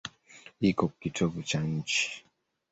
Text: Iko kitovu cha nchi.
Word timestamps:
Iko 0.69 0.85
kitovu 1.01 1.41
cha 1.49 1.59
nchi. 1.73 2.03